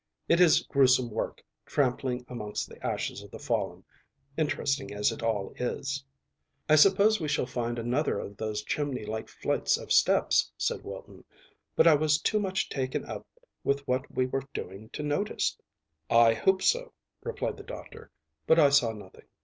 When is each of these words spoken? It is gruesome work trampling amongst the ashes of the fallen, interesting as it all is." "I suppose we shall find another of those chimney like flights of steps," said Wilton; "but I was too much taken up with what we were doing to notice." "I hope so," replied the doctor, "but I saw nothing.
It 0.27 0.39
is 0.39 0.63
gruesome 0.63 1.11
work 1.11 1.43
trampling 1.67 2.25
amongst 2.27 2.67
the 2.67 2.83
ashes 2.83 3.21
of 3.21 3.29
the 3.29 3.37
fallen, 3.37 3.83
interesting 4.35 4.91
as 4.91 5.11
it 5.11 5.21
all 5.21 5.53
is." 5.57 6.03
"I 6.67 6.75
suppose 6.75 7.19
we 7.21 7.27
shall 7.27 7.45
find 7.45 7.77
another 7.77 8.17
of 8.19 8.35
those 8.35 8.63
chimney 8.63 9.05
like 9.05 9.29
flights 9.29 9.77
of 9.77 9.91
steps," 9.93 10.51
said 10.57 10.83
Wilton; 10.83 11.23
"but 11.75 11.85
I 11.85 11.93
was 11.93 12.19
too 12.19 12.39
much 12.39 12.67
taken 12.67 13.05
up 13.05 13.27
with 13.63 13.87
what 13.87 14.09
we 14.09 14.25
were 14.25 14.41
doing 14.55 14.89
to 14.89 15.03
notice." 15.03 15.55
"I 16.09 16.33
hope 16.33 16.63
so," 16.63 16.93
replied 17.21 17.57
the 17.57 17.63
doctor, 17.63 18.09
"but 18.47 18.57
I 18.57 18.69
saw 18.71 18.93
nothing. 18.93 19.25